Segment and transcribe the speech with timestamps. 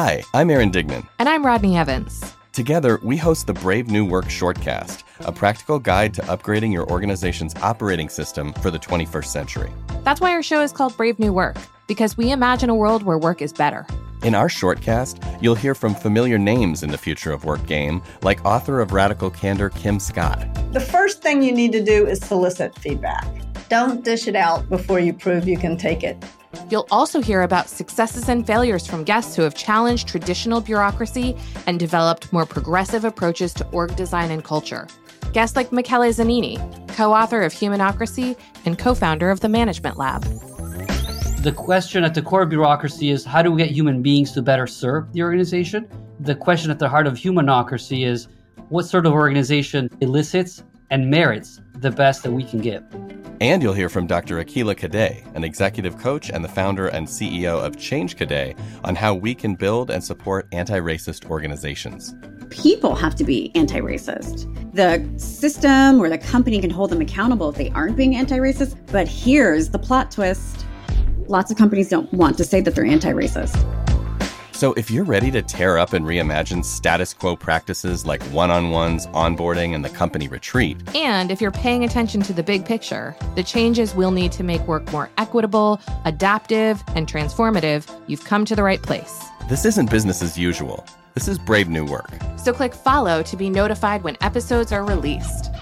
[0.00, 1.08] Hi, I'm Aaron Dignan.
[1.18, 2.32] And I'm Rodney Evans.
[2.52, 7.52] Together, we host the Brave New Work Shortcast, a practical guide to upgrading your organization's
[7.56, 9.72] operating system for the 21st century.
[10.04, 11.56] That's why our show is called Brave New Work,
[11.88, 13.88] because we imagine a world where work is better.
[14.22, 18.44] In our shortcast, you'll hear from familiar names in the future of work game, like
[18.44, 20.46] author of Radical Candor Kim Scott.
[20.72, 23.26] The first thing you need to do is solicit feedback.
[23.68, 26.24] Don't dish it out before you prove you can take it.
[26.70, 31.78] You'll also hear about successes and failures from guests who have challenged traditional bureaucracy and
[31.78, 34.86] developed more progressive approaches to org design and culture.
[35.32, 36.58] Guests like Michele Zanini,
[36.94, 40.22] co author of Humanocracy and co founder of the Management Lab.
[41.42, 44.42] The question at the core of bureaucracy is how do we get human beings to
[44.42, 45.88] better serve the organization?
[46.20, 48.28] The question at the heart of humanocracy is
[48.68, 52.82] what sort of organization elicits and merits the best that we can give?
[53.40, 54.42] And you'll hear from Dr.
[54.42, 59.14] Akilah Cadet, an executive coach and the founder and CEO of Change Cadet, on how
[59.14, 62.16] we can build and support anti racist organizations.
[62.50, 64.52] People have to be anti racist.
[64.74, 68.76] The system or the company can hold them accountable if they aren't being anti racist.
[68.90, 70.64] But here's the plot twist
[71.28, 73.87] lots of companies don't want to say that they're anti racist.
[74.58, 78.72] So, if you're ready to tear up and reimagine status quo practices like one on
[78.72, 83.14] ones, onboarding, and the company retreat, and if you're paying attention to the big picture,
[83.36, 88.56] the changes we'll need to make work more equitable, adaptive, and transformative, you've come to
[88.56, 89.22] the right place.
[89.48, 90.84] This isn't business as usual.
[91.14, 92.10] This is Brave New Work.
[92.36, 95.52] So, click follow to be notified when episodes are released.